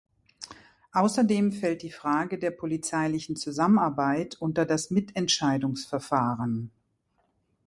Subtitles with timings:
[0.93, 6.71] Außerdem fällt die Frage der polizeilichen Zusammenarbeit unter das Mitentscheidungsverfahren.